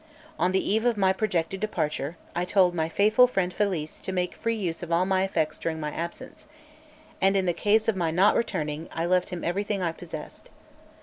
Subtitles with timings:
[0.39, 4.33] On the eve of my projected departure, I told my faithful friend Felice to make
[4.33, 6.47] free use of all my effects during my absence;
[7.21, 10.49] and in the case of my not returning; left him everything I possessed.